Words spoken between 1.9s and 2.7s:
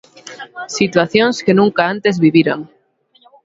antes viviran.